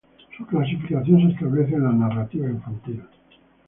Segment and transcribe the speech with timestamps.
[0.35, 3.03] Su clasificación se establece en la narrativa infantil.